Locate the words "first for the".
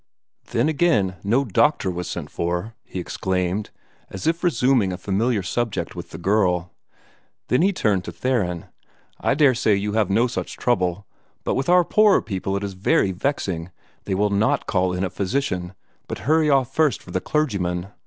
16.73-17.21